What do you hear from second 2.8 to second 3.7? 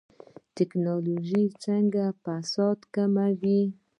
کموي؟